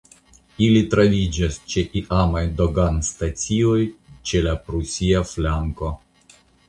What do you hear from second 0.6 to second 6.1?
Ili troviĝas ĉe iamaj doganstacioj ĉe la prusia flanko.